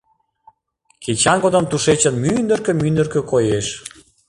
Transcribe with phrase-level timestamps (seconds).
[1.03, 3.67] Кечан годым тушечын мӱндыркӧ-мӱндыркӧ коеш.